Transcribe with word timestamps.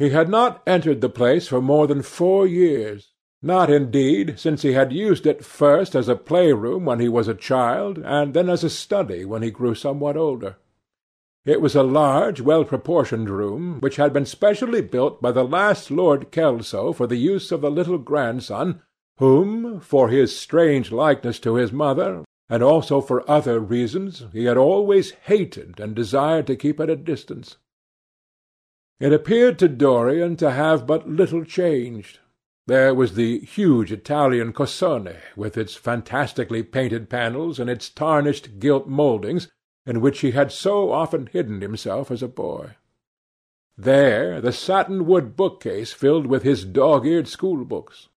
He 0.00 0.08
had 0.08 0.30
not 0.30 0.62
entered 0.66 1.02
the 1.02 1.10
place 1.10 1.46
for 1.46 1.60
more 1.60 1.86
than 1.86 2.00
four 2.00 2.46
years; 2.46 3.12
not, 3.42 3.68
indeed, 3.68 4.38
since 4.38 4.62
he 4.62 4.72
had 4.72 4.94
used 4.94 5.26
it 5.26 5.44
first 5.44 5.94
as 5.94 6.08
a 6.08 6.16
playroom 6.16 6.86
when 6.86 7.00
he 7.00 7.08
was 7.10 7.28
a 7.28 7.34
child, 7.34 7.98
and 7.98 8.32
then 8.32 8.48
as 8.48 8.64
a 8.64 8.70
study 8.70 9.26
when 9.26 9.42
he 9.42 9.50
grew 9.50 9.74
somewhat 9.74 10.16
older. 10.16 10.56
It 11.44 11.60
was 11.60 11.76
a 11.76 11.82
large, 11.82 12.40
well 12.40 12.64
proportioned 12.64 13.28
room, 13.28 13.78
which 13.80 13.96
had 13.96 14.14
been 14.14 14.24
specially 14.24 14.80
built 14.80 15.20
by 15.20 15.32
the 15.32 15.44
last 15.44 15.90
Lord 15.90 16.30
Kelso 16.30 16.94
for 16.94 17.06
the 17.06 17.16
use 17.16 17.52
of 17.52 17.60
the 17.60 17.70
little 17.70 17.98
grandson, 17.98 18.80
whom, 19.18 19.80
for 19.80 20.08
his 20.08 20.34
strange 20.34 20.90
likeness 20.90 21.38
to 21.40 21.56
his 21.56 21.72
mother, 21.72 22.24
and 22.48 22.62
also 22.62 23.02
for 23.02 23.30
other 23.30 23.60
reasons, 23.60 24.24
he 24.32 24.46
had 24.46 24.56
always 24.56 25.10
hated 25.10 25.78
and 25.78 25.94
desired 25.94 26.46
to 26.46 26.56
keep 26.56 26.80
at 26.80 26.88
a 26.88 26.96
distance. 26.96 27.58
It 29.00 29.14
appeared 29.14 29.58
to 29.60 29.68
Dorian 29.68 30.36
to 30.36 30.50
have 30.50 30.86
but 30.86 31.08
little 31.08 31.42
changed. 31.42 32.18
There 32.66 32.94
was 32.94 33.14
the 33.14 33.40
huge 33.40 33.90
Italian 33.90 34.52
cassone, 34.52 35.16
with 35.34 35.56
its 35.56 35.74
fantastically 35.74 36.62
painted 36.62 37.08
panels 37.08 37.58
and 37.58 37.70
its 37.70 37.88
tarnished 37.88 38.58
gilt 38.58 38.86
mouldings, 38.86 39.48
in 39.86 40.02
which 40.02 40.20
he 40.20 40.32
had 40.32 40.52
so 40.52 40.92
often 40.92 41.26
hidden 41.32 41.62
himself 41.62 42.10
as 42.10 42.22
a 42.22 42.28
boy. 42.28 42.76
There 43.78 44.38
the 44.42 44.52
satin-wood 44.52 45.34
bookcase 45.34 45.94
filled 45.94 46.26
with 46.26 46.42
his 46.42 46.66
dog-eared 46.66 47.26
school-books. 47.26 48.08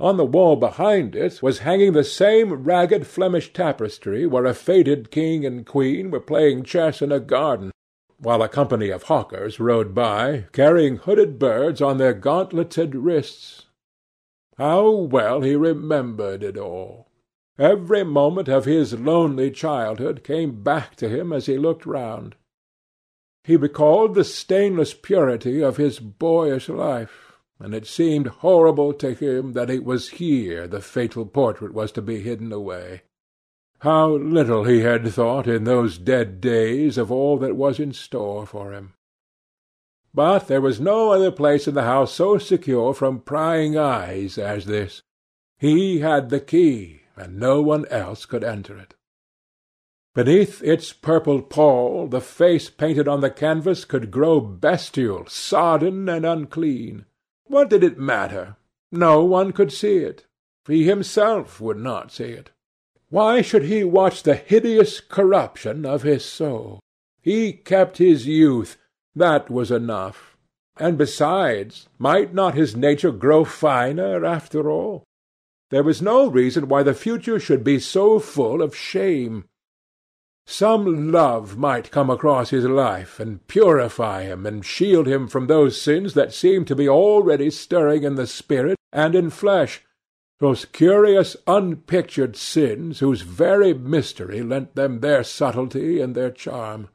On 0.00 0.16
the 0.16 0.24
wall 0.24 0.56
behind 0.56 1.14
it 1.14 1.40
was 1.40 1.60
hanging 1.60 1.92
the 1.92 2.02
same 2.02 2.52
ragged 2.64 3.06
Flemish 3.06 3.52
tapestry 3.52 4.26
where 4.26 4.44
a 4.44 4.54
faded 4.54 5.12
king 5.12 5.46
and 5.46 5.64
queen 5.64 6.10
were 6.10 6.20
playing 6.20 6.64
chess 6.64 7.00
in 7.00 7.12
a 7.12 7.20
garden, 7.20 7.70
while 8.20 8.42
a 8.42 8.48
company 8.48 8.90
of 8.90 9.04
hawkers 9.04 9.60
rode 9.60 9.94
by, 9.94 10.46
carrying 10.52 10.96
hooded 10.96 11.38
birds 11.38 11.80
on 11.80 11.98
their 11.98 12.12
gauntleted 12.12 12.94
wrists. 12.94 13.66
How 14.56 14.90
well 14.90 15.42
he 15.42 15.54
remembered 15.54 16.42
it 16.42 16.56
all! 16.56 17.08
Every 17.58 18.04
moment 18.04 18.48
of 18.48 18.64
his 18.64 18.98
lonely 18.98 19.50
childhood 19.50 20.22
came 20.22 20.62
back 20.62 20.96
to 20.96 21.08
him 21.08 21.32
as 21.32 21.46
he 21.46 21.58
looked 21.58 21.86
round. 21.86 22.36
He 23.44 23.56
recalled 23.56 24.14
the 24.14 24.24
stainless 24.24 24.94
purity 24.94 25.62
of 25.62 25.76
his 25.76 26.00
boyish 26.00 26.68
life, 26.68 27.38
and 27.58 27.74
it 27.74 27.86
seemed 27.86 28.26
horrible 28.26 28.92
to 28.94 29.14
him 29.14 29.54
that 29.54 29.70
it 29.70 29.84
was 29.84 30.10
here 30.10 30.68
the 30.68 30.80
fatal 30.80 31.24
portrait 31.24 31.72
was 31.72 31.90
to 31.92 32.02
be 32.02 32.20
hidden 32.20 32.52
away. 32.52 33.02
How 33.80 34.10
little 34.10 34.64
he 34.64 34.80
had 34.80 35.06
thought 35.06 35.46
in 35.46 35.64
those 35.64 35.98
dead 35.98 36.40
days 36.40 36.98
of 36.98 37.12
all 37.12 37.38
that 37.38 37.54
was 37.54 37.78
in 37.78 37.92
store 37.92 38.44
for 38.44 38.72
him! 38.72 38.94
But 40.12 40.48
there 40.48 40.60
was 40.60 40.80
no 40.80 41.12
other 41.12 41.30
place 41.30 41.68
in 41.68 41.74
the 41.74 41.84
house 41.84 42.12
so 42.12 42.38
secure 42.38 42.92
from 42.92 43.20
prying 43.20 43.78
eyes 43.78 44.36
as 44.36 44.66
this. 44.66 45.02
He 45.58 46.00
had 46.00 46.30
the 46.30 46.40
key, 46.40 47.02
and 47.14 47.38
no 47.38 47.62
one 47.62 47.86
else 47.86 48.26
could 48.26 48.42
enter 48.42 48.76
it. 48.76 48.94
Beneath 50.12 50.60
its 50.64 50.92
purple 50.92 51.40
pall 51.42 52.08
the 52.08 52.20
face 52.20 52.70
painted 52.70 53.06
on 53.06 53.20
the 53.20 53.30
canvas 53.30 53.84
could 53.84 54.10
grow 54.10 54.40
bestial, 54.40 55.26
sodden, 55.26 56.08
and 56.08 56.26
unclean. 56.26 57.04
What 57.44 57.70
did 57.70 57.84
it 57.84 57.98
matter? 57.98 58.56
No 58.90 59.22
one 59.24 59.52
could 59.52 59.72
see 59.72 59.98
it. 59.98 60.26
He 60.66 60.82
himself 60.82 61.60
would 61.60 61.78
not 61.78 62.10
see 62.10 62.24
it. 62.32 62.50
Why 63.10 63.40
should 63.40 63.64
he 63.64 63.84
watch 63.84 64.22
the 64.22 64.34
hideous 64.34 65.00
corruption 65.00 65.86
of 65.86 66.02
his 66.02 66.24
soul? 66.24 66.80
He 67.22 67.52
kept 67.52 67.98
his 67.98 68.26
youth. 68.26 68.76
That 69.14 69.50
was 69.50 69.70
enough. 69.70 70.36
And 70.76 70.98
besides, 70.98 71.88
might 71.98 72.34
not 72.34 72.54
his 72.54 72.76
nature 72.76 73.10
grow 73.10 73.44
finer 73.44 74.24
after 74.24 74.70
all? 74.70 75.04
There 75.70 75.82
was 75.82 76.00
no 76.00 76.28
reason 76.28 76.68
why 76.68 76.82
the 76.82 76.94
future 76.94 77.40
should 77.40 77.64
be 77.64 77.78
so 77.78 78.18
full 78.18 78.62
of 78.62 78.76
shame. 78.76 79.44
Some 80.46 81.12
love 81.12 81.58
might 81.58 81.90
come 81.90 82.08
across 82.08 82.50
his 82.50 82.64
life, 82.64 83.20
and 83.20 83.46
purify 83.48 84.22
him, 84.22 84.46
and 84.46 84.64
shield 84.64 85.06
him 85.06 85.28
from 85.28 85.46
those 85.46 85.80
sins 85.80 86.14
that 86.14 86.32
seemed 86.32 86.66
to 86.68 86.76
be 86.76 86.88
already 86.88 87.50
stirring 87.50 88.02
in 88.02 88.14
the 88.14 88.26
spirit 88.26 88.78
and 88.92 89.14
in 89.14 89.28
flesh, 89.28 89.82
those 90.40 90.64
curious 90.64 91.36
unpictured 91.46 92.36
sins 92.36 93.00
whose 93.00 93.22
very 93.22 93.74
mystery 93.74 94.42
lent 94.42 94.74
them 94.74 95.00
their 95.00 95.24
subtlety 95.24 96.00
and 96.00 96.14
their 96.14 96.30
charm. 96.30 96.88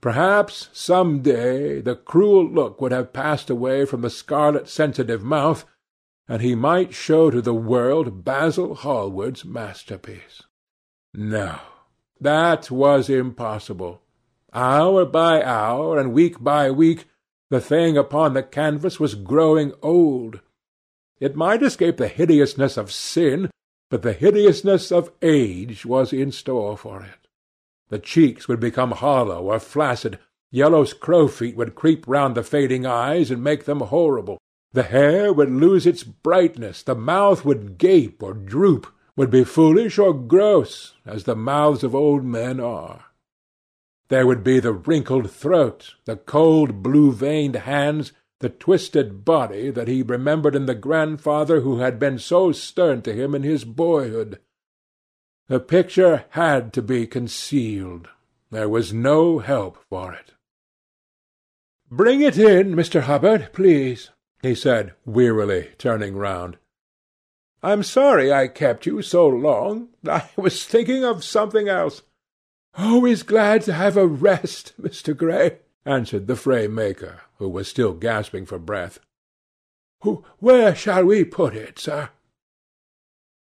Perhaps 0.00 0.68
some 0.72 1.22
day 1.22 1.80
the 1.80 1.96
cruel 1.96 2.48
look 2.48 2.80
would 2.80 2.92
have 2.92 3.12
passed 3.12 3.50
away 3.50 3.84
from 3.84 4.02
the 4.02 4.10
scarlet 4.10 4.68
sensitive 4.68 5.22
mouth, 5.22 5.64
and 6.28 6.42
he 6.42 6.54
might 6.54 6.92
show 6.92 7.30
to 7.30 7.40
the 7.40 7.54
world 7.54 8.24
Basil 8.24 8.74
Hallward's 8.74 9.44
masterpiece. 9.44 10.42
No, 11.14 11.58
that 12.20 12.70
was 12.70 13.08
impossible. 13.08 14.02
Hour 14.52 15.04
by 15.04 15.42
hour, 15.42 15.98
and 15.98 16.12
week 16.12 16.42
by 16.42 16.70
week, 16.70 17.06
the 17.48 17.60
thing 17.60 17.96
upon 17.96 18.34
the 18.34 18.42
canvas 18.42 18.98
was 18.98 19.14
growing 19.14 19.72
old. 19.82 20.40
It 21.18 21.36
might 21.36 21.62
escape 21.62 21.96
the 21.96 22.08
hideousness 22.08 22.76
of 22.76 22.92
sin, 22.92 23.50
but 23.90 24.02
the 24.02 24.12
hideousness 24.12 24.92
of 24.92 25.12
age 25.22 25.86
was 25.86 26.12
in 26.12 26.32
store 26.32 26.76
for 26.76 27.02
it. 27.02 27.28
The 27.88 27.98
cheeks 27.98 28.48
would 28.48 28.60
become 28.60 28.90
hollow 28.90 29.42
or 29.44 29.58
flaccid, 29.60 30.18
yellow 30.50 30.84
crowfeet 30.84 31.56
would 31.56 31.74
creep 31.74 32.06
round 32.06 32.34
the 32.34 32.42
fading 32.42 32.84
eyes 32.84 33.30
and 33.30 33.42
make 33.42 33.64
them 33.64 33.80
horrible, 33.80 34.38
the 34.76 34.82
hair 34.82 35.32
would 35.32 35.50
lose 35.50 35.86
its 35.86 36.02
brightness, 36.02 36.82
the 36.82 36.94
mouth 36.94 37.46
would 37.46 37.78
gape 37.78 38.22
or 38.22 38.34
droop, 38.34 38.86
would 39.16 39.30
be 39.30 39.42
foolish 39.42 39.98
or 39.98 40.12
gross, 40.12 40.92
as 41.06 41.24
the 41.24 41.34
mouths 41.34 41.82
of 41.82 41.94
old 41.94 42.24
men 42.24 42.60
are. 42.60 43.06
There 44.08 44.26
would 44.26 44.44
be 44.44 44.60
the 44.60 44.74
wrinkled 44.74 45.30
throat, 45.30 45.94
the 46.04 46.16
cold 46.16 46.82
blue-veined 46.82 47.56
hands, 47.56 48.12
the 48.40 48.48
twisted 48.48 49.24
body 49.24 49.70
that 49.70 49.88
he 49.88 50.02
remembered 50.02 50.54
in 50.54 50.66
the 50.66 50.74
grandfather 50.74 51.60
who 51.60 51.78
had 51.78 51.98
been 51.98 52.18
so 52.18 52.52
stern 52.52 53.00
to 53.02 53.12
him 53.12 53.34
in 53.34 53.42
his 53.42 53.64
boyhood. 53.64 54.38
The 55.48 55.60
picture 55.60 56.24
had 56.30 56.72
to 56.74 56.82
be 56.82 57.06
concealed. 57.06 58.08
There 58.50 58.68
was 58.68 58.92
no 58.92 59.38
help 59.38 59.78
for 59.88 60.12
it. 60.12 60.34
"Bring 61.90 62.20
it 62.20 62.36
in, 62.36 62.74
Mr. 62.74 63.02
Hubbard, 63.02 63.50
please," 63.52 64.10
he 64.42 64.54
said 64.54 64.94
wearily, 65.04 65.70
turning 65.78 66.16
round. 66.16 66.58
"I'm 67.62 67.82
sorry 67.82 68.32
I 68.32 68.48
kept 68.48 68.86
you 68.86 69.02
so 69.02 69.26
long. 69.26 69.90
I 70.06 70.28
was 70.36 70.64
thinking 70.64 71.04
of 71.04 71.24
something 71.24 71.68
else." 71.68 72.02
"Always 72.76 73.22
glad 73.22 73.62
to 73.62 73.72
have 73.72 73.96
a 73.96 74.06
rest, 74.06 74.74
Mr. 74.80 75.16
Gray," 75.16 75.60
answered 75.86 76.26
the 76.26 76.36
frame-maker, 76.36 77.22
who 77.38 77.48
was 77.48 77.68
still 77.68 77.94
gasping 77.94 78.44
for 78.44 78.58
breath. 78.58 78.98
"Where 80.40 80.74
shall 80.74 81.04
we 81.06 81.24
put 81.24 81.54
it, 81.54 81.78
sir?" 81.78 82.10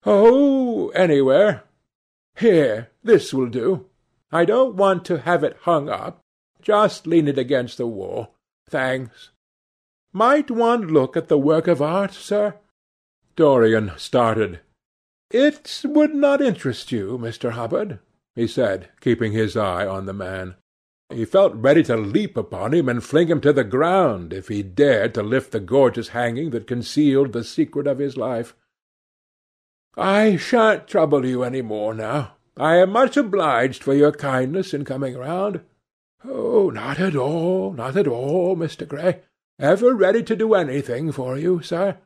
"Oh, 0.06 0.90
anywhere. 0.90 1.64
Here, 2.36 2.92
this 3.04 3.34
will 3.34 3.48
do. 3.48 3.90
I 4.32 4.46
don't 4.46 4.76
want 4.76 5.06
to 5.06 5.20
have 5.20 5.44
it 5.44 5.58
hung 5.62 5.90
up. 5.90 6.20
Just 6.62 7.08
lean 7.08 7.28
it 7.28 7.38
against 7.38 7.78
the 7.78 7.88
wall. 7.88 8.36
Thanks. 8.68 9.32
Might 10.12 10.52
one 10.52 10.88
look 10.88 11.16
at 11.16 11.28
the 11.28 11.38
work 11.38 11.68
of 11.68 11.82
art, 11.82 12.14
sir?" 12.14 12.60
Dorian 13.36 13.92
started. 13.98 14.60
"It 15.32 15.82
would 15.84 16.14
not 16.14 16.42
interest 16.42 16.92
you, 16.92 17.18
Mr. 17.18 17.52
Hubbard," 17.52 18.00
he 18.36 18.48
said, 18.48 18.92
keeping 19.02 19.32
his 19.32 19.58
eye 19.58 19.88
on 19.88 20.06
the 20.06 20.14
man. 20.14 20.56
He 21.10 21.24
felt 21.24 21.54
ready 21.56 21.84
to 21.84 21.96
leap 21.96 22.36
upon 22.36 22.74
him 22.74 22.90
and 22.90 23.04
fling 23.04 23.28
him 23.28 23.40
to 23.42 23.54
the 23.54 23.64
ground 23.64 24.34
if 24.34 24.48
he 24.48 24.64
dared 24.64 25.14
to 25.14 25.24
lift 25.24 25.52
the 25.52 25.60
gorgeous 25.60 26.10
hanging 26.10 26.50
that 26.50 26.68
concealed 26.68 27.32
the 27.32 27.44
secret 27.44 27.86
of 27.86 28.00
his 28.00 28.18
life. 28.18 28.56
"I 29.96 30.36
shan't 30.36 30.88
trouble 30.88 31.26
you 31.26 31.44
any 31.44 31.62
more 31.62 31.94
now. 31.94 32.38
I 32.58 32.78
am 32.78 32.90
much 32.90 33.18
obliged 33.18 33.84
for 33.84 33.94
your 33.94 34.12
kindness 34.12 34.74
in 34.74 34.84
coming 34.84 35.16
round." 35.16 35.62
"Oh, 36.24 36.70
not 36.72 37.00
at 37.00 37.16
all, 37.16 37.72
not 37.74 37.96
at 37.96 38.08
all, 38.08 38.56
Mr. 38.56 38.88
Gray. 38.88 39.22
Ever 39.60 39.94
ready 39.94 40.24
to 40.24 40.36
do 40.36 40.54
anything 40.54 41.12
for 41.12 41.38
you, 41.38 41.62
sir?" 41.62 41.98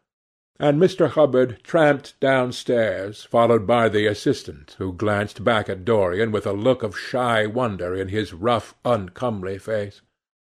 And 0.60 0.82
Mr. 0.82 1.10
Hubbard 1.10 1.62
tramped 1.64 2.20
downstairs, 2.20 3.24
followed 3.24 3.66
by 3.66 3.88
the 3.88 4.08
assistant, 4.08 4.76
who 4.78 4.92
glanced 4.92 5.44
back 5.44 5.70
at 5.70 5.86
Dorian 5.86 6.32
with 6.32 6.46
a 6.46 6.52
look 6.52 6.84
of 6.84 7.00
shy 7.00 7.46
wonder 7.46 7.96
in 7.96 8.10
his 8.10 8.34
rough, 8.34 8.76
uncomely 8.84 9.58
face. 9.58 10.02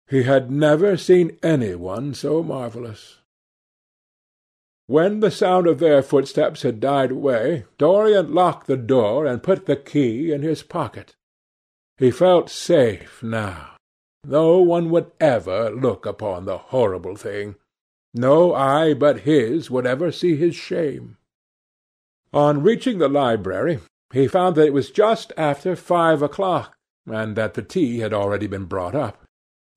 He 0.09 0.23
had 0.23 0.49
never 0.49 0.97
seen 0.97 1.37
any 1.43 1.75
one 1.75 2.15
so 2.15 2.41
marvellous. 2.41 3.19
When 4.87 5.19
the 5.19 5.31
sound 5.31 5.67
of 5.67 5.79
their 5.79 6.01
footsteps 6.01 6.63
had 6.63 6.79
died 6.79 7.11
away, 7.11 7.65
Dorian 7.77 8.33
locked 8.33 8.67
the 8.67 8.77
door 8.77 9.25
and 9.25 9.43
put 9.43 9.67
the 9.67 9.77
key 9.77 10.31
in 10.33 10.41
his 10.41 10.63
pocket. 10.63 11.15
He 11.97 12.09
felt 12.09 12.49
safe 12.49 13.21
now. 13.21 13.75
No 14.25 14.57
one 14.59 14.89
would 14.89 15.11
ever 15.19 15.69
look 15.69 16.05
upon 16.05 16.45
the 16.45 16.57
horrible 16.57 17.15
thing. 17.15 17.55
No 18.13 18.53
eye 18.53 18.93
but 18.93 19.21
his 19.21 19.71
would 19.71 19.85
ever 19.85 20.11
see 20.11 20.35
his 20.35 20.55
shame. 20.55 21.17
On 22.33 22.63
reaching 22.63 22.97
the 22.97 23.07
library, 23.07 23.79
he 24.13 24.27
found 24.27 24.55
that 24.55 24.67
it 24.67 24.73
was 24.73 24.91
just 24.91 25.31
after 25.37 25.75
five 25.75 26.21
o'clock, 26.21 26.75
and 27.05 27.35
that 27.35 27.53
the 27.53 27.61
tea 27.61 27.99
had 27.99 28.13
already 28.13 28.47
been 28.47 28.65
brought 28.65 28.95
up. 28.95 29.23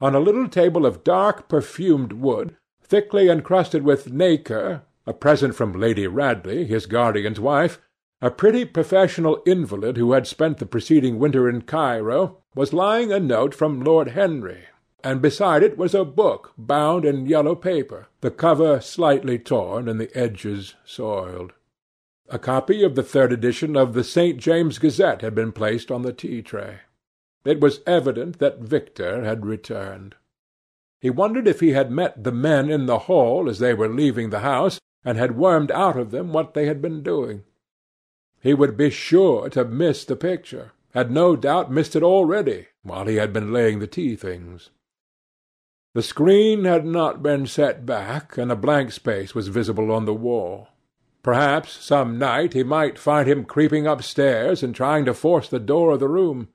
On 0.00 0.14
a 0.14 0.20
little 0.20 0.48
table 0.48 0.84
of 0.84 1.04
dark 1.04 1.48
perfumed 1.48 2.12
wood, 2.12 2.56
thickly 2.82 3.28
encrusted 3.28 3.82
with 3.84 4.12
nacre, 4.12 4.82
a 5.06 5.12
present 5.12 5.54
from 5.54 5.72
Lady 5.72 6.06
Radley, 6.06 6.64
his 6.64 6.86
guardian's 6.86 7.40
wife, 7.40 7.80
a 8.20 8.30
pretty 8.30 8.64
professional 8.64 9.42
invalid 9.46 9.96
who 9.96 10.12
had 10.12 10.26
spent 10.26 10.58
the 10.58 10.66
preceding 10.66 11.18
winter 11.18 11.48
in 11.48 11.62
Cairo, 11.62 12.38
was 12.54 12.72
lying 12.72 13.12
a 13.12 13.20
note 13.20 13.54
from 13.54 13.82
Lord 13.82 14.08
Henry, 14.08 14.64
and 15.04 15.20
beside 15.20 15.62
it 15.62 15.76
was 15.76 15.94
a 15.94 16.02
book 16.02 16.54
bound 16.56 17.04
in 17.04 17.26
yellow 17.26 17.54
paper, 17.54 18.08
the 18.22 18.30
cover 18.30 18.80
slightly 18.80 19.38
torn 19.38 19.86
and 19.86 20.00
the 20.00 20.10
edges 20.16 20.74
soiled. 20.86 21.52
A 22.30 22.38
copy 22.38 22.82
of 22.82 22.94
the 22.94 23.02
third 23.02 23.30
edition 23.30 23.76
of 23.76 23.92
the 23.92 24.02
St. 24.02 24.38
James's 24.38 24.78
Gazette 24.78 25.20
had 25.20 25.34
been 25.34 25.52
placed 25.52 25.90
on 25.90 26.00
the 26.00 26.12
tea-tray. 26.14 26.78
It 27.44 27.60
was 27.60 27.80
evident 27.86 28.38
that 28.38 28.60
Victor 28.60 29.22
had 29.22 29.44
returned. 29.44 30.14
He 31.02 31.10
wondered 31.10 31.46
if 31.46 31.60
he 31.60 31.72
had 31.72 31.90
met 31.90 32.24
the 32.24 32.32
men 32.32 32.70
in 32.70 32.86
the 32.86 33.00
hall 33.00 33.50
as 33.50 33.58
they 33.58 33.74
were 33.74 33.88
leaving 33.88 34.30
the 34.30 34.40
house, 34.40 34.80
and 35.04 35.18
had 35.18 35.36
wormed 35.36 35.70
out 35.72 35.98
of 35.98 36.12
them 36.12 36.32
what 36.32 36.54
they 36.54 36.64
had 36.64 36.80
been 36.80 37.02
doing. 37.02 37.44
He 38.40 38.54
would 38.54 38.74
be 38.74 38.88
sure 38.88 39.50
to 39.50 39.66
miss 39.66 40.06
the 40.06 40.16
picture, 40.16 40.72
had 40.94 41.10
no 41.10 41.36
doubt 41.36 41.70
missed 41.70 41.94
it 41.94 42.02
already, 42.02 42.68
while 42.82 43.04
he 43.06 43.16
had 43.16 43.34
been 43.34 43.52
laying 43.52 43.80
the 43.80 43.86
tea-things. 43.86 44.70
The 45.94 46.02
screen 46.02 46.64
had 46.64 46.84
not 46.84 47.22
been 47.22 47.46
set 47.46 47.86
back, 47.86 48.36
and 48.36 48.50
a 48.50 48.56
blank 48.56 48.90
space 48.90 49.32
was 49.32 49.46
visible 49.46 49.92
on 49.92 50.06
the 50.06 50.12
wall. 50.12 50.66
Perhaps 51.22 51.84
some 51.84 52.18
night 52.18 52.52
he 52.52 52.64
might 52.64 52.98
find 52.98 53.28
him 53.28 53.44
creeping 53.44 53.86
upstairs 53.86 54.64
and 54.64 54.74
trying 54.74 55.04
to 55.04 55.14
force 55.14 55.48
the 55.48 55.60
door 55.60 55.92
of 55.92 56.00
the 56.00 56.08
room. 56.08 56.48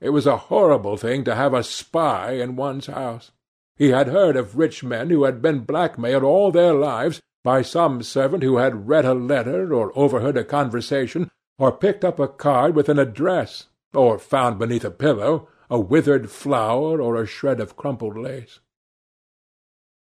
It 0.00 0.10
was 0.10 0.26
a 0.26 0.36
horrible 0.36 0.96
thing 0.96 1.22
to 1.22 1.36
have 1.36 1.54
a 1.54 1.62
spy 1.62 2.32
in 2.32 2.56
one's 2.56 2.86
house. 2.86 3.30
He 3.76 3.90
had 3.90 4.08
heard 4.08 4.34
of 4.34 4.58
rich 4.58 4.82
men 4.82 5.10
who 5.10 5.22
had 5.22 5.40
been 5.40 5.60
blackmailed 5.60 6.24
all 6.24 6.50
their 6.50 6.74
lives 6.74 7.20
by 7.44 7.62
some 7.62 8.02
servant 8.02 8.42
who 8.42 8.56
had 8.56 8.88
read 8.88 9.04
a 9.04 9.14
letter, 9.14 9.72
or 9.72 9.96
overheard 9.96 10.36
a 10.36 10.42
conversation, 10.42 11.30
or 11.60 11.70
picked 11.70 12.04
up 12.04 12.18
a 12.18 12.26
card 12.26 12.74
with 12.74 12.88
an 12.88 12.98
address, 12.98 13.68
or 13.94 14.18
found 14.18 14.58
beneath 14.58 14.84
a 14.84 14.90
pillow 14.90 15.48
a 15.70 15.78
withered 15.78 16.28
flower 16.28 17.00
or 17.00 17.14
a 17.14 17.24
shred 17.24 17.60
of 17.60 17.76
crumpled 17.76 18.18
lace. 18.18 18.58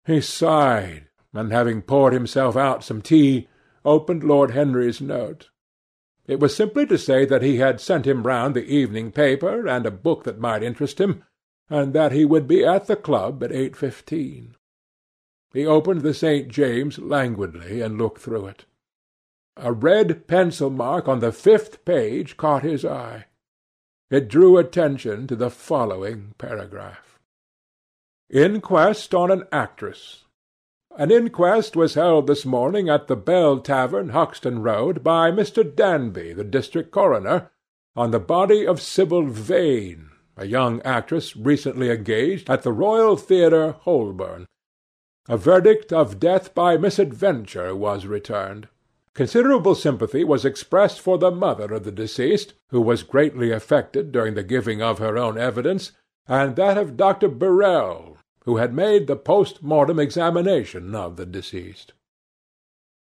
He 0.05 0.21
sighed, 0.21 1.09
and 1.33 1.53
having 1.53 1.83
poured 1.83 2.13
himself 2.13 2.57
out 2.57 2.83
some 2.83 3.03
tea, 3.03 3.49
opened 3.85 4.25
Lord 4.25 4.51
Henry's 4.51 5.01
note. 5.01 5.51
It 6.27 6.41
was 6.41 6.55
simply 6.55 6.87
to 6.87 6.99
say 6.99 7.25
that 7.25 7.43
he 7.43 7.57
had 7.57 7.81
sent 7.81 8.07
him 8.07 8.27
round 8.27 8.55
the 8.55 8.65
evening 8.65 9.13
paper 9.13 9.67
and 9.67 9.87
a 9.87 9.91
book 9.91 10.25
that 10.25 10.39
might 10.39 10.63
interest 10.63 11.01
him, 11.01 11.25
and 11.69 11.93
that 11.93 12.13
he 12.13 12.25
would 12.25 12.47
be 12.47 12.65
at 12.65 12.87
the 12.87 12.97
club 12.97 13.43
at 13.43 13.53
eight 13.53 13.77
fifteen. 13.77 14.57
He 15.53 15.67
opened 15.67 16.03
the 16.03 16.15
St. 16.15 16.49
James 16.49 16.99
languidly 16.99 17.81
and 17.81 17.99
looked 17.99 18.21
through 18.21 18.47
it. 18.47 18.65
A 19.57 19.73
red 19.73 20.27
pencil 20.27 20.71
mark 20.71 21.09
on 21.09 21.21
the 21.21 21.33
fifth 21.33 21.85
page 21.85 22.37
caught 22.37 22.63
his 22.63 22.85
eye. 22.85 23.27
It 24.11 24.29
drew 24.29 24.57
attention 24.57 25.27
to 25.27 25.37
the 25.37 25.51
following 25.51 26.35
paragraph. 26.39 27.12
Inquest 28.35 29.15
on 29.15 29.31
an 29.31 29.45
actress. 29.53 30.25
An 30.97 31.11
inquest 31.11 31.77
was 31.77 31.93
held 31.93 32.27
this 32.27 32.47
morning 32.47 32.89
at 32.89 33.07
the 33.07 33.15
Bell 33.15 33.61
Tavern, 33.61 34.09
Hoxton 34.09 34.63
Road, 34.63 35.05
by 35.05 35.31
Mr. 35.31 35.63
Danby, 35.63 36.33
the 36.33 36.43
district 36.43 36.91
coroner, 36.91 37.51
on 37.95 38.11
the 38.11 38.19
body 38.19 38.67
of 38.67 38.81
Sibyl 38.81 39.27
Vane, 39.27 40.09
a 40.35 40.47
young 40.47 40.81
actress 40.81 41.37
recently 41.37 41.91
engaged 41.91 42.49
at 42.49 42.63
the 42.63 42.73
Royal 42.73 43.19
Theatre, 43.19 43.73
Holborn. 43.73 44.47
A 45.29 45.37
verdict 45.37 45.93
of 45.93 46.19
death 46.19 46.55
by 46.55 46.79
misadventure 46.79 47.77
was 47.77 48.07
returned. 48.07 48.67
Considerable 49.13 49.75
sympathy 49.75 50.25
was 50.25 50.47
expressed 50.47 51.03
for 51.03 51.19
the 51.19 51.31
mother 51.31 51.75
of 51.75 51.85
the 51.85 51.93
deceased, 51.93 52.55
who 52.71 52.81
was 52.81 53.03
greatly 53.03 53.51
affected 53.51 54.11
during 54.11 54.33
the 54.33 54.43
giving 54.43 54.81
of 54.81 55.01
her 55.01 55.19
own 55.19 55.37
evidence, 55.37 55.93
and 56.27 56.57
that 56.57 56.79
of 56.79 56.97
Dr. 56.97 57.29
Birrell, 57.29 58.17
who 58.45 58.57
had 58.57 58.75
made 58.75 59.07
the 59.07 59.17
post-mortem 59.17 59.99
examination 59.99 60.95
of 60.95 61.17
the 61.17 61.27
deceased. 61.27 61.93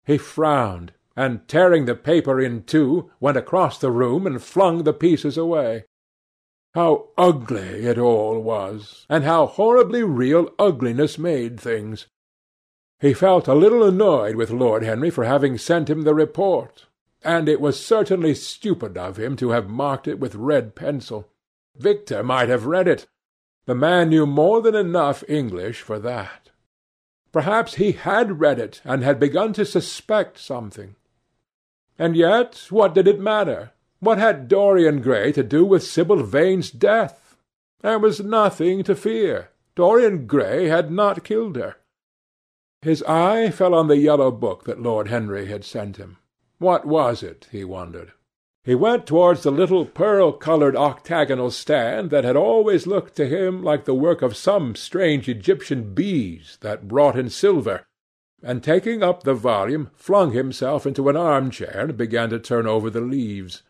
He 0.06 0.18
frowned, 0.18 0.94
and 1.16 1.48
tearing 1.48 1.86
the 1.86 1.96
paper 1.96 2.40
in 2.40 2.64
two, 2.64 3.12
went 3.20 3.38
across 3.38 3.78
the 3.78 3.92
room 3.92 4.26
and 4.26 4.42
flung 4.42 4.84
the 4.84 4.94
pieces 4.94 5.38
away. 5.38 5.86
How 6.74 7.10
ugly 7.18 7.86
it 7.86 7.98
all 7.98 8.40
was, 8.40 9.06
and 9.10 9.24
how 9.24 9.46
horribly 9.46 10.04
real 10.04 10.50
ugliness 10.58 11.18
made 11.18 11.60
things! 11.60 12.08
He 13.00 13.14
felt 13.14 13.48
a 13.48 13.56
little 13.56 13.84
annoyed 13.84 14.36
with 14.36 14.52
Lord 14.52 14.84
Henry 14.84 15.10
for 15.10 15.26
having 15.26 15.58
sent 15.58 15.90
him 15.90 16.04
the 16.04 16.14
report, 16.14 16.86
and 17.24 17.50
it 17.50 17.60
was 17.60 17.84
certainly 17.84 18.36
stupid 18.36 18.98
of 18.98 19.18
him 19.18 19.36
to 19.38 19.50
have 19.50 19.70
marked 19.70 20.08
it 20.08 20.20
with 20.20 20.36
red 20.36 20.76
pencil. 20.76 21.30
Victor 21.76 22.24
might 22.24 22.50
have 22.50 22.66
read 22.66 22.88
it, 22.88 23.08
the 23.66 23.76
man 23.76 24.10
knew 24.10 24.26
more 24.26 24.62
than 24.62 24.76
enough 24.76 25.24
English 25.28 25.82
for 25.82 26.00
that. 26.00 26.50
Perhaps 27.32 27.76
he 27.76 27.94
had 27.94 28.40
read 28.40 28.60
it 28.60 28.82
and 28.84 29.04
had 29.04 29.20
begun 29.20 29.54
to 29.54 29.66
suspect 29.66 30.38
something. 30.38 30.96
And 31.98 32.16
yet, 32.16 32.68
what 32.70 32.94
did 32.94 33.08
it 33.08 33.20
matter? 33.20 33.72
What 34.00 34.18
had 34.18 34.48
Dorian 34.48 35.02
Gray 35.02 35.32
to 35.34 35.44
do 35.44 35.64
with 35.64 35.84
Sibyl 35.84 36.24
Vane's 36.24 36.72
death? 36.72 37.38
There 37.82 38.00
was 38.00 38.20
nothing 38.20 38.84
to 38.84 38.96
fear. 38.96 39.50
Dorian 39.76 40.26
Gray 40.28 40.68
had 40.68 40.92
not 40.92 41.24
killed 41.24 41.56
her. 41.56 41.78
His 42.82 43.04
eye 43.04 43.52
fell 43.52 43.76
on 43.76 43.88
the 43.88 43.98
yellow 43.98 44.32
book 44.32 44.64
that 44.64 44.82
Lord 44.82 45.08
Henry 45.08 45.46
had 45.46 45.64
sent 45.64 45.98
him. 45.98 46.18
What 46.58 46.86
was 46.86 47.22
it, 47.22 47.48
he 47.52 47.64
wondered? 47.64 48.12
He 48.64 48.76
went 48.76 49.08
towards 49.08 49.42
the 49.42 49.52
little 49.52 49.86
pearl-coloured 49.86 50.76
octagonal 50.76 51.50
stand 51.50 52.12
that 52.12 52.24
had 52.24 52.36
always 52.36 52.86
looked 52.86 53.16
to 53.16 53.26
him 53.26 53.64
like 53.64 53.86
the 53.86 53.96
work 53.96 54.22
of 54.22 54.36
some 54.36 54.76
strange 54.76 55.28
Egyptian 55.28 55.96
bees 55.96 56.60
that 56.62 56.92
wrought 56.92 57.18
in 57.18 57.30
silver, 57.30 57.86
and 58.44 58.64
taking 58.64 59.02
up 59.02 59.24
the 59.24 59.34
volume, 59.34 59.90
flung 59.96 60.32
himself 60.32 60.86
into 60.86 61.10
an 61.10 61.18
arm-chair 61.18 61.86
and 61.86 61.98
began 61.98 62.30
to 62.30 62.40
turn 62.40 62.68
over 62.68 62.92
the 62.92 63.02
leaves. 63.02 63.64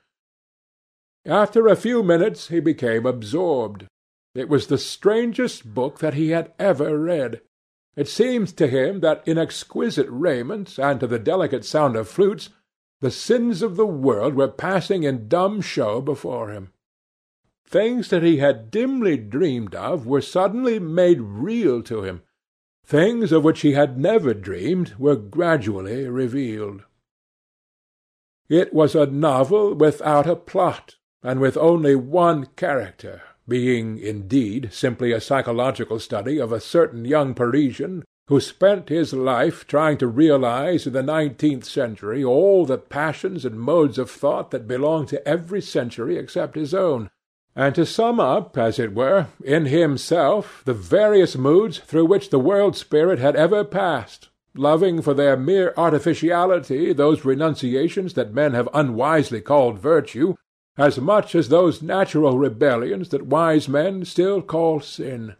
After 1.25 1.67
a 1.67 1.75
few 1.77 2.03
minutes 2.03 2.49
he 2.49 2.59
became 2.59 3.05
absorbed. 3.05 3.85
It 4.35 4.49
was 4.49 4.67
the 4.67 4.77
strangest 4.77 5.73
book 5.73 5.99
that 5.99 6.15
he 6.15 6.29
had 6.29 6.51
ever 6.59 6.97
read. 6.97 7.41
It 7.95 8.07
seemed 8.07 8.57
to 8.57 8.67
him 8.67 9.01
that 9.01 9.25
in 9.27 9.37
exquisite 9.37 10.07
raiment 10.09 10.77
and 10.77 10.99
to 10.99 11.07
the 11.07 11.19
delicate 11.19 11.63
sound 11.63 11.95
of 11.95 12.07
flutes 12.07 12.49
the 13.01 13.11
sins 13.11 13.61
of 13.61 13.75
the 13.75 13.85
world 13.85 14.35
were 14.35 14.47
passing 14.47 15.03
in 15.03 15.27
dumb 15.27 15.59
show 15.59 15.99
before 15.99 16.51
him. 16.51 16.71
Things 17.65 18.09
that 18.09 18.23
he 18.23 18.37
had 18.37 18.69
dimly 18.69 19.17
dreamed 19.17 19.73
of 19.75 20.05
were 20.05 20.21
suddenly 20.21 20.77
made 20.77 21.19
real 21.19 21.81
to 21.83 22.03
him. 22.03 22.21
Things 22.85 23.31
of 23.31 23.43
which 23.43 23.61
he 23.61 23.73
had 23.73 23.97
never 23.97 24.33
dreamed 24.33 24.95
were 24.99 25.15
gradually 25.15 26.07
revealed. 26.07 26.83
It 28.49 28.73
was 28.73 28.95
a 28.95 29.05
novel 29.05 29.73
without 29.73 30.27
a 30.27 30.35
plot, 30.35 30.97
and 31.23 31.39
with 31.39 31.55
only 31.57 31.95
one 31.95 32.47
character, 32.57 33.21
being, 33.47 33.97
indeed, 33.97 34.69
simply 34.73 35.11
a 35.11 35.21
psychological 35.21 35.99
study 35.99 36.39
of 36.39 36.51
a 36.51 36.59
certain 36.59 37.05
young 37.05 37.33
Parisian 37.33 38.03
who 38.31 38.39
spent 38.39 38.87
his 38.87 39.11
life 39.11 39.67
trying 39.67 39.97
to 39.97 40.07
realize 40.07 40.87
in 40.87 40.93
the 40.93 41.03
nineteenth 41.03 41.65
century 41.65 42.23
all 42.23 42.65
the 42.65 42.77
passions 42.77 43.43
and 43.43 43.59
modes 43.59 43.97
of 43.97 44.09
thought 44.09 44.51
that 44.51 44.69
belong 44.69 45.05
to 45.05 45.27
every 45.27 45.61
century 45.61 46.15
except 46.15 46.55
his 46.55 46.73
own, 46.73 47.09
and 47.57 47.75
to 47.75 47.85
sum 47.85 48.21
up, 48.21 48.57
as 48.57 48.79
it 48.79 48.95
were, 48.95 49.27
in 49.43 49.65
himself 49.65 50.61
the 50.63 50.73
various 50.73 51.35
moods 51.35 51.79
through 51.79 52.05
which 52.05 52.29
the 52.29 52.39
world-spirit 52.39 53.19
had 53.19 53.35
ever 53.35 53.65
passed, 53.65 54.29
loving 54.55 55.01
for 55.01 55.13
their 55.13 55.35
mere 55.35 55.73
artificiality 55.75 56.93
those 56.93 57.25
renunciations 57.25 58.13
that 58.13 58.33
men 58.33 58.53
have 58.53 58.69
unwisely 58.73 59.41
called 59.41 59.77
virtue, 59.77 60.35
as 60.77 60.97
much 60.97 61.35
as 61.35 61.49
those 61.49 61.81
natural 61.81 62.37
rebellions 62.37 63.09
that 63.09 63.25
wise 63.25 63.67
men 63.67 64.05
still 64.05 64.41
call 64.41 64.79
sin. 64.79 65.35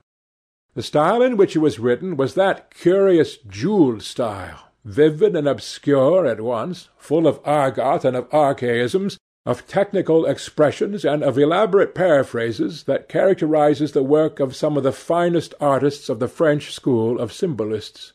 The 0.73 0.83
style 0.83 1.21
in 1.21 1.35
which 1.35 1.55
it 1.55 1.59
was 1.59 1.79
written 1.79 2.15
was 2.15 2.33
that 2.35 2.73
curious 2.73 3.37
jewelled 3.37 4.03
style, 4.03 4.71
vivid 4.85 5.35
and 5.35 5.47
obscure 5.47 6.25
at 6.25 6.39
once, 6.39 6.87
full 6.97 7.27
of 7.27 7.41
argot 7.43 8.05
and 8.05 8.15
of 8.15 8.27
archaisms, 8.31 9.17
of 9.45 9.67
technical 9.67 10.25
expressions 10.25 11.03
and 11.03 11.23
of 11.23 11.37
elaborate 11.37 11.93
paraphrases 11.93 12.83
that 12.83 13.09
characterizes 13.09 13.91
the 13.91 14.03
work 14.03 14.39
of 14.39 14.55
some 14.55 14.77
of 14.77 14.83
the 14.83 14.91
finest 14.91 15.53
artists 15.59 16.09
of 16.09 16.19
the 16.19 16.27
French 16.27 16.73
school 16.73 17.19
of 17.19 17.33
symbolists. 17.33 18.13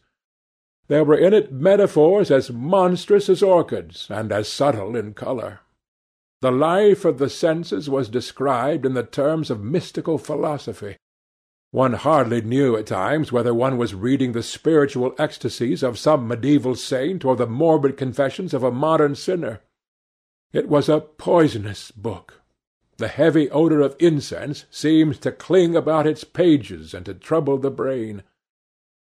There 0.89 1.05
were 1.05 1.19
in 1.19 1.35
it 1.35 1.53
metaphors 1.53 2.31
as 2.31 2.51
monstrous 2.51 3.29
as 3.29 3.43
orchids, 3.43 4.07
and 4.09 4.31
as 4.31 4.49
subtle 4.49 4.97
in 4.97 5.15
colour. 5.15 5.61
The 6.43 6.53
life 6.53 7.05
of 7.05 7.19
the 7.19 7.29
senses 7.29 7.91
was 7.91 8.09
described 8.09 8.87
in 8.87 8.95
the 8.95 9.03
terms 9.03 9.51
of 9.51 9.65
mystical 9.65 10.17
philosophy. 10.17 10.97
One 11.77 11.93
hardly 11.93 12.41
knew 12.41 12.75
at 12.79 12.87
times 12.87 13.33
whether 13.33 13.53
one 13.53 13.77
was 13.77 13.95
reading 13.95 14.33
the 14.33 14.43
spiritual 14.43 15.15
ecstasies 15.19 15.83
of 15.83 15.99
some 15.99 16.27
mediaeval 16.27 16.77
saint 16.77 17.23
or 17.23 17.37
the 17.37 17.47
morbid 17.47 17.99
confessions 17.99 18.55
of 18.55 18.63
a 18.63 18.71
modern 18.71 19.15
sinner. 19.15 19.61
It 20.55 20.71
was 20.71 20.89
a 20.89 21.01
poisonous 21.01 21.91
book. 21.91 22.41
The 22.97 23.09
heavy 23.09 23.51
odour 23.51 23.83
of 23.83 23.95
incense 23.99 24.65
seemed 24.71 25.21
to 25.21 25.31
cling 25.31 25.77
about 25.77 26.07
its 26.07 26.25
pages 26.25 26.95
and 26.95 27.05
to 27.05 27.13
trouble 27.13 27.59
the 27.59 27.71
brain. 27.71 28.23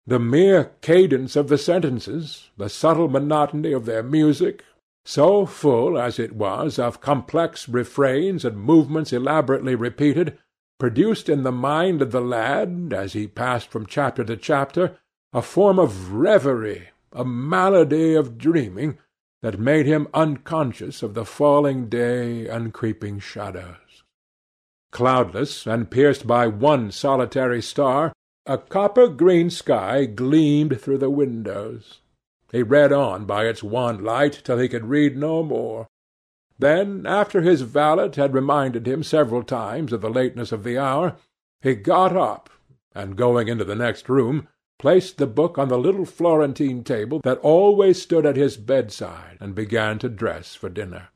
The 0.06 0.20
mere 0.20 0.66
cadence 0.82 1.36
of 1.36 1.48
the 1.48 1.58
sentences, 1.58 2.52
the 2.56 2.70
subtle 2.70 3.08
monotony 3.08 3.72
of 3.72 3.86
their 3.86 4.04
music, 4.04 4.64
so 5.04 5.48
full 5.48 5.98
as 5.98 6.20
it 6.20 6.36
was 6.36 6.78
of 6.78 7.02
complex 7.02 7.68
refrains 7.68 8.46
and 8.46 8.62
movements 8.62 9.12
elaborately 9.12 9.74
repeated, 9.74 10.38
produced 10.79 11.29
in 11.29 11.43
the 11.43 11.51
mind 11.51 12.01
of 12.01 12.12
the 12.12 12.21
lad, 12.21 12.93
as 12.95 13.13
he 13.13 13.27
passed 13.27 13.69
from 13.69 13.86
chapter 13.86 14.24
to 14.24 14.38
chapter, 14.38 14.98
a 15.33 15.41
form 15.41 15.77
of 15.77 16.13
reverie, 16.13 16.89
a 17.12 17.24
malady 17.24 18.15
of 18.15 18.38
dreaming, 18.38 18.98
that 19.41 19.59
made 19.59 19.86
him 19.86 20.07
unconscious 20.13 21.03
of 21.03 21.13
the 21.13 21.25
falling 21.25 21.88
day 21.88 22.48
and 22.48 22.74
creeping 22.74 23.19
shadows. 23.19 24.03
Cloudless, 24.91 25.67
and 25.67 25.91
pierced 25.91 26.25
by 26.25 26.48
one 26.48 26.91
solitary 26.91 27.62
star, 27.62 28.12
a 28.45 28.57
copper-green 28.57 29.50
sky 29.50 30.05
gleamed 30.05 30.81
through 30.81 30.98
the 30.98 31.09
windows. 31.09 32.00
He 32.51 32.63
read 32.63 32.91
on 32.91 33.25
by 33.25 33.45
its 33.45 33.62
wan 33.62 34.03
light 34.03 34.41
till 34.43 34.57
he 34.57 34.67
could 34.67 34.86
read 34.86 35.15
no 35.15 35.43
more. 35.43 35.88
Then, 36.60 37.06
after 37.06 37.42
his 37.42 37.62
valet 37.62 38.12
had 38.16 38.34
reminded 38.34 38.86
him 38.86 39.01
several 39.01 39.44
times 39.44 39.94
of 39.94 40.01
the 40.01 40.10
lateness 40.10 40.51
of 40.51 40.63
the 40.63 40.78
hour, 40.78 41.16
he 41.62 41.74
got 41.74 42.16
up, 42.16 42.50
and 42.94 43.16
going 43.16 43.48
into 43.48 43.63
the 43.63 43.75
next 43.75 44.10
room, 44.10 44.48
placed 44.78 45.18
the 45.18 45.28
book 45.28 45.58
on 45.58 45.70
the 45.70 45.78
little 45.78 46.06
Florentine 46.06 46.84
table 46.84 47.22
that 47.24 47.38
always 47.39 48.01
stood 48.01 48.25
at 48.25 48.36
his 48.36 48.58
bedside, 48.58 49.38
and 49.39 49.56
began 49.56 50.00
to 50.00 50.10
dress 50.10 50.54
for 50.54 50.70
dinner. 50.70 51.10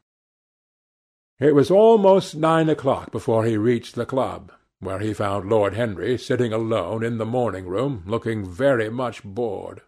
It 1.39 1.55
was 1.55 1.69
almost 1.69 2.35
nine 2.35 2.69
o'clock 2.69 3.11
before 3.11 3.43
he 3.43 3.57
reached 3.57 3.95
the 3.95 4.05
club, 4.05 4.51
where 4.79 4.99
he 4.99 5.13
found 5.13 5.49
Lord 5.49 5.73
Henry 5.73 6.17
sitting 6.17 6.53
alone 6.53 7.03
in 7.03 7.17
the 7.17 7.25
morning-room, 7.25 8.03
looking 8.05 8.45
very 8.45 8.89
much 8.89 9.23
bored. 9.23 9.81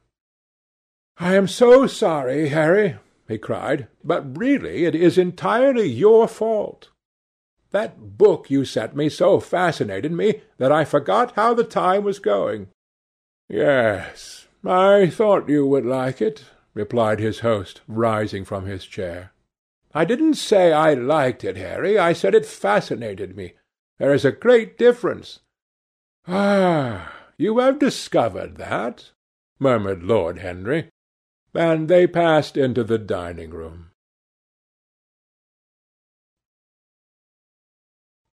"I 1.18 1.36
am 1.36 1.48
so 1.48 1.88
sorry, 1.88 2.50
Harry," 2.50 2.96
he 3.28 3.38
cried, 3.38 3.88
"but 4.04 4.38
really 4.38 4.86
it 4.86 4.94
is 4.96 5.18
entirely 5.18 5.88
your 5.88 6.28
fault. 6.28 6.90
That 7.72 8.18
book 8.18 8.50
you 8.50 8.66
sent 8.66 8.96
me 8.96 9.10
so 9.10 9.40
fascinated 9.40 10.12
me 10.12 10.42
that 10.58 10.72
I 10.72 10.86
forgot 10.86 11.32
how 11.32 11.54
the 11.54 11.64
time 11.64 12.04
was 12.04 12.20
going." 12.20 12.68
"Yes, 13.50 14.48
I 14.64 15.08
thought 15.08 15.50
you 15.50 15.66
would 15.68 15.86
like 15.86 16.22
it," 16.22 16.46
replied 16.74 17.20
his 17.20 17.40
host, 17.40 17.82
rising 17.88 18.46
from 18.46 18.66
his 18.66 18.86
chair. 18.86 19.32
"I 19.94 20.06
didn't 20.06 20.36
say 20.36 20.72
I 20.72 20.94
liked 20.94 21.44
it, 21.44 21.58
Harry. 21.58 21.98
I 21.98 22.14
said 22.14 22.36
it 22.36 22.46
fascinated 22.46 23.36
me. 23.36 23.54
There 23.98 24.14
is 24.14 24.26
a 24.26 24.32
great 24.32 24.78
difference." 24.78 25.40
"Ah, 26.28 27.14
you 27.38 27.60
have 27.60 27.80
discovered 27.80 28.58
that?" 28.58 29.12
murmured 29.60 30.04
Lord 30.04 30.40
Henry. 30.40 30.90
And 31.56 31.88
they 31.88 32.08
passed 32.08 32.58
into 32.58 32.84
the 32.84 32.98
dining-room. 32.98 33.85